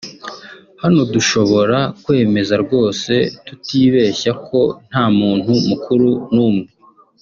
[0.81, 3.13] Hano dushobora kwemeza rwose
[3.45, 6.67] tutibeshya ko nta muntu mukuru n’umwe